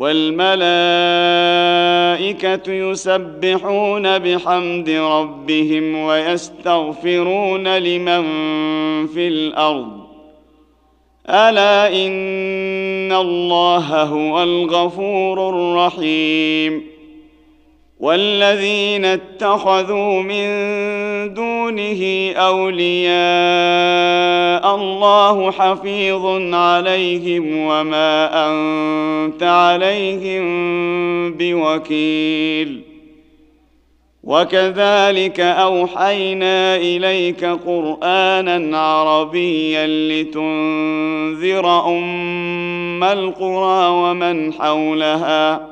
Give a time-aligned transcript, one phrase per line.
[0.00, 0.52] والملائكة
[2.72, 8.22] يسبحون بحمد ربهم ويستغفرون لمن
[9.06, 10.00] في الأرض.
[11.28, 16.89] ألا إن الله هو الغفور الرحيم.
[18.00, 20.46] والذين اتخذوا من
[21.34, 23.10] دونه أولياء
[24.74, 30.42] الله حفيظ عليهم وما أنت عليهم
[31.32, 32.90] بوكيل.
[34.24, 45.69] وكذلك أوحينا إليك قرآنا عربيا لتنذر أم القرى ومن حولها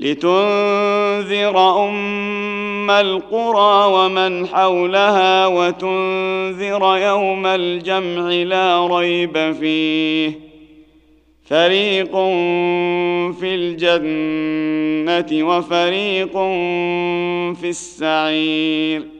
[0.00, 10.32] لتنذر أم القرى ومن حولها وتنذر يوم الجمع لا ريب فيه.
[11.44, 12.12] فريق
[13.40, 16.32] في الجنة وفريق
[17.60, 19.19] في السعير.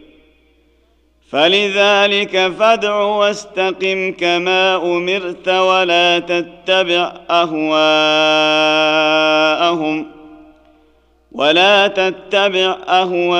[1.31, 7.81] فلذلك فادع واستقم كما أمرت ولا تتبع أهواءهم
[11.31, 13.37] ولا تتبع أهواءهم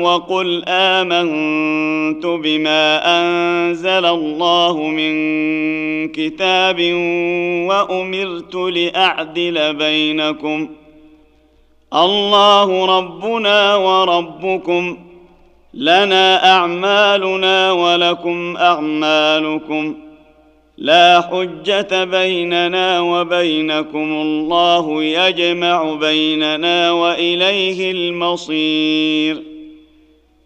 [0.00, 5.14] وقل آمنت بما أنزل الله من
[6.08, 6.80] كتاب
[7.68, 10.68] وأمرت لأعدل بينكم
[11.94, 15.03] الله ربنا وربكم
[15.76, 19.94] لنا أعمالنا ولكم أعمالكم.
[20.78, 24.12] لا حجة بيننا وبينكم.
[24.12, 29.42] الله يجمع بيننا وإليه المصير.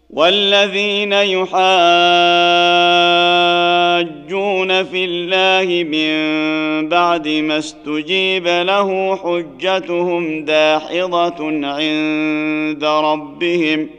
[0.09, 1.49] والذين يحاجون
[4.83, 13.98] في الله من بعد ما استجيب له حجتهم داحضة عند ربهم.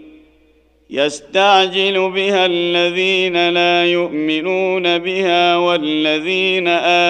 [0.91, 6.67] يستعجل بها الذين لا يؤمنون بها والذين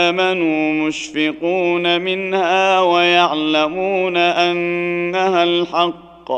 [0.08, 6.32] آمنوا مشفقون منها ويعلمون أنها الحق.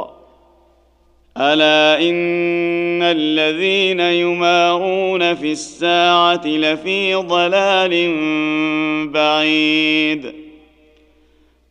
[1.37, 8.13] ألا إن الذين يمارون في الساعة لفي ضلال
[9.07, 10.42] بعيد.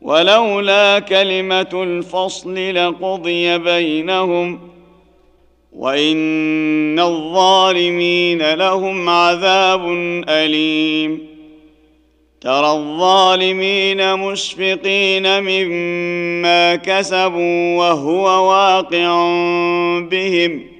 [0.00, 4.60] ولولا كلمة الفصل لقضي بينهم
[5.72, 9.86] وإن الظالمين لهم عذاب
[10.28, 11.30] أليم.
[12.40, 19.28] ترى الظالمين مشفقين مما كسبوا وهو واقع
[20.10, 20.79] بهم.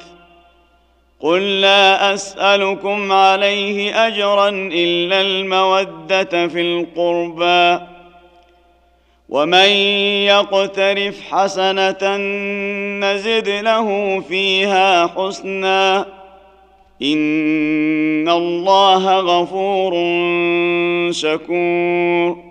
[1.21, 7.85] قل لا أسألكم عليه أجرا إلا المودة في القربى.
[9.29, 9.69] ومن
[10.25, 12.17] يقترف حسنة
[12.99, 16.05] نزد له فيها حسنا.
[17.01, 19.93] إن الله غفور
[21.11, 22.50] شكور.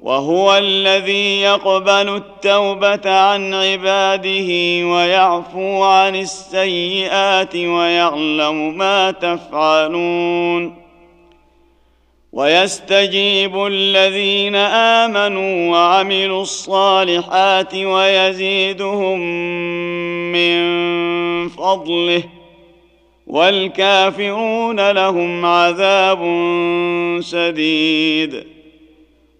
[0.00, 4.50] وهو الذي يقبل التوبة عن عباده
[4.86, 10.88] ويعفو عن السيئات ويعلم ما تفعلون.
[12.32, 14.56] ويستجيب الذين
[15.06, 19.20] آمنوا وعملوا الصالحات ويزيدهم
[20.32, 20.58] من
[21.48, 22.22] فضله
[23.26, 26.18] والكافرون لهم عذاب
[27.20, 28.57] شديد.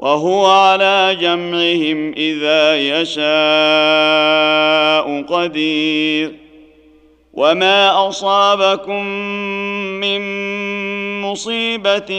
[0.00, 3.22] وهو على جمعهم إذا يشاء
[5.22, 6.32] قدير.
[7.34, 9.04] وما أصابكم
[10.00, 10.20] من
[11.22, 12.10] مصيبة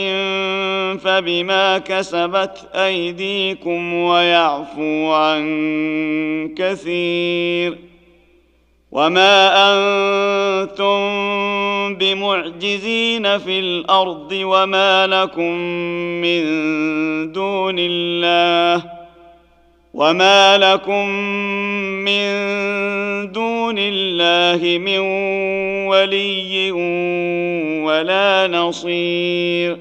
[0.96, 7.91] فبما كسبت أيديكم ويعفو عن كثير.
[8.92, 10.98] وما أنتم
[11.94, 15.52] بمعجزين في الأرض وما لكم
[16.20, 16.42] من
[17.32, 18.84] دون الله
[19.94, 21.08] وما لكم
[22.04, 22.32] من
[23.32, 24.98] دون الله من
[25.88, 26.72] ولي
[27.82, 29.78] ولا نصير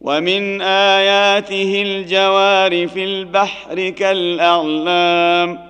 [0.00, 5.69] ومن اياته الجوار في البحر كالاعلام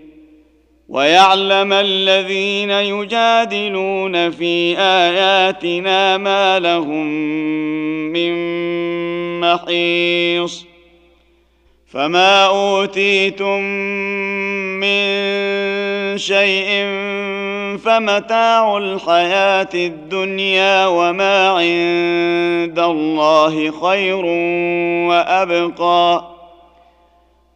[0.91, 7.05] ويعلم الذين يجادلون في آياتنا ما لهم
[8.11, 8.33] من
[9.39, 10.65] محيص
[11.87, 13.61] فما أوتيتم
[14.79, 15.07] من
[16.17, 16.67] شيء
[17.77, 24.25] فمتاع الحياة الدنيا وما عند الله خير
[25.09, 26.30] وأبقى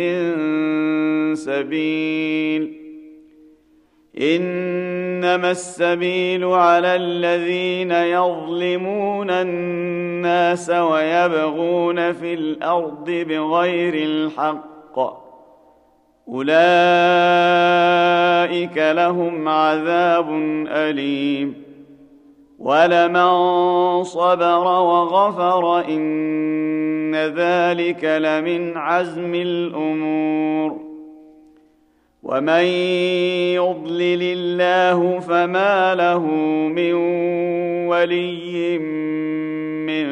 [0.00, 2.80] من سبيل
[4.20, 14.98] إنما السبيل على الذين يظلمون الناس ويبغون في الأرض بغير الحق.
[16.28, 16.48] أولئك
[18.76, 20.30] لهم عذاب
[20.68, 21.69] أليم.
[22.60, 30.76] ولمن صبر وغفر ان ذلك لمن عزم الأمور
[32.22, 32.64] ومن
[33.54, 36.26] يضلل الله فما له
[36.68, 36.94] من
[37.88, 38.78] ولي
[39.88, 40.06] من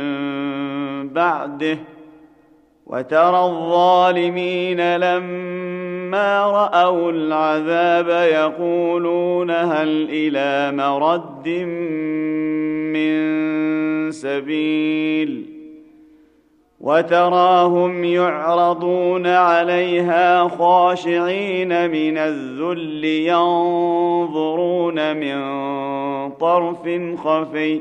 [1.08, 1.78] بعده
[2.86, 5.77] وترى الظالمين لما
[6.14, 11.48] رأوا العذاب يقولون هل إلى مرد
[12.94, 15.58] من سبيل
[16.80, 25.38] وتراهم يعرضون عليها خاشعين من الذل ينظرون من
[26.30, 26.88] طرف
[27.24, 27.80] خفي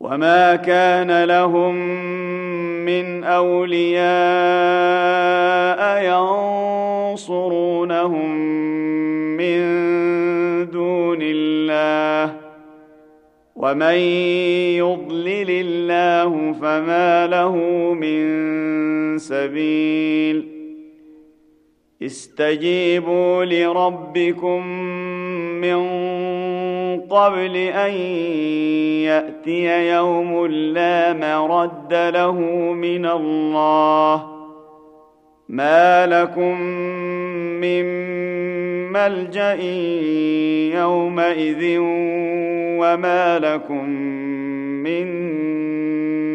[0.00, 1.74] وما كان لهم
[2.84, 4.00] من اولياء
[7.10, 8.30] ينصرونهم
[9.36, 9.60] من
[10.70, 12.36] دون الله
[13.56, 13.94] ومن
[14.80, 17.56] يضلل الله فما له
[17.94, 20.48] من سبيل
[22.02, 24.66] استجيبوا لربكم
[25.60, 26.09] من
[27.10, 27.92] قبل أن
[29.04, 32.40] يأتي يوم لا مرد له
[32.72, 34.26] من الله.
[35.48, 36.60] ما لكم
[37.60, 37.84] من
[38.92, 39.54] ملجأ
[40.74, 41.76] يومئذ
[42.80, 43.84] وما لكم
[44.84, 45.06] من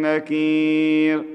[0.01, 1.34] نكير.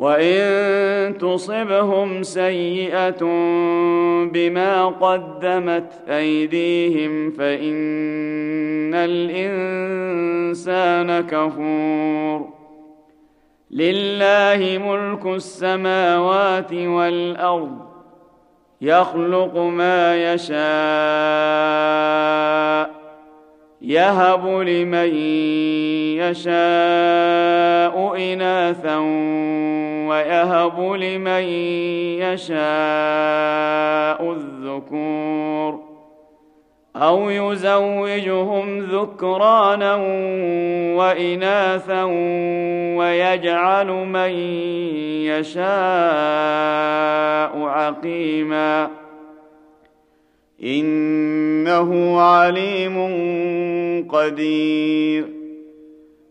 [0.00, 3.24] وان تصبهم سيئه
[4.32, 10.60] بما قدمت ايديهم فان الانسان
[11.20, 12.48] كفور
[13.70, 17.78] لله ملك السماوات والارض
[18.80, 20.60] يخلق ما يشاء
[23.82, 25.14] يهب لمن
[26.20, 28.98] يشاء اناثا
[30.10, 31.42] ويهب لمن
[32.22, 32.58] يشاء
[34.32, 35.80] الذكور
[36.96, 39.94] أو يزوجهم ذكرانا
[40.96, 42.04] وإناثا
[42.98, 44.30] ويجعل من
[45.30, 45.62] يشاء
[47.62, 48.90] عقيما
[50.64, 52.96] إنه عليم
[54.08, 55.39] قدير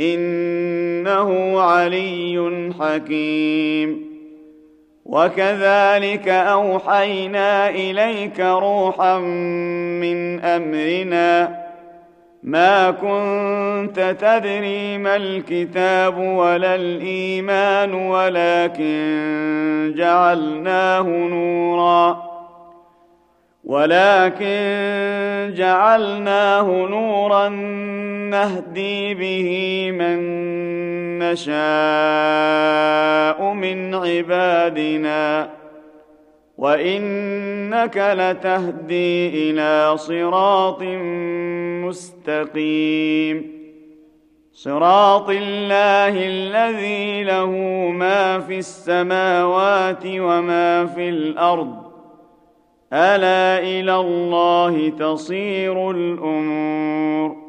[0.00, 4.10] إنه علي حكيم.
[5.04, 11.60] وكذلك أوحينا إليك روحا من أمرنا.
[12.42, 22.29] ما كنت تدري ما الكتاب ولا الإيمان ولكن جعلناه نورا.
[23.70, 27.48] ولكن جعلناه نورا
[28.34, 29.50] نهدي به
[29.94, 30.18] من
[31.18, 31.52] نشاء
[33.52, 35.50] من عبادنا
[36.58, 40.82] وإنك لتهدي إلى صراط
[41.86, 43.60] مستقيم.
[44.52, 47.50] صراط الله الذي له
[47.90, 51.79] ما في السماوات وما في الأرض
[52.92, 57.39] ألا إلى الله تصير الأمور